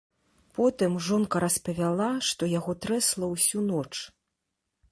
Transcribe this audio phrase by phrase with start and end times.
[0.59, 3.87] Потым жонка распавяла, што яго трэсла ўсю ноч.